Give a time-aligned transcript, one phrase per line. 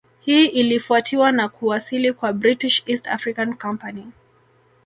[0.21, 4.07] Hii ilifuatiwa na kuwasili kwa British East Africa Company